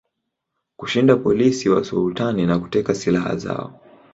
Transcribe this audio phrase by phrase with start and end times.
[0.77, 3.79] kushinda polisi wa sulutani na kuteka silaha zao